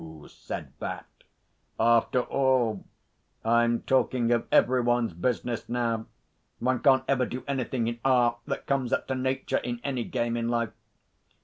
[0.27, 1.05] said Bat.
[1.79, 2.85] 'After all
[3.45, 6.07] I'm talking of every one's business now
[6.57, 10.35] one can't ever do anything in Art that comes up to Nature in any game
[10.35, 10.71] in life.